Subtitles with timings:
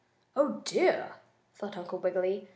[0.35, 1.17] "Oh, dear!"
[1.53, 2.49] thought Uncle Wiggily.